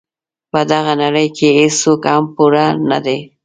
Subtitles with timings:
[0.51, 3.19] په دغه نړۍ کې هیڅوک هم پوره نه دي.